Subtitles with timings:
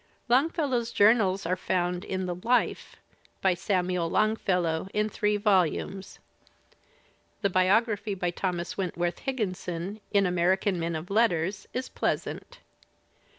[0.29, 2.95] Longfellow's journals are found in the "Life"
[3.39, 6.17] by Samuel Longfellow, in three volumes.
[7.43, 12.61] The biography by Thomas Wentworth Higginson in American Men of Letters is pleasant.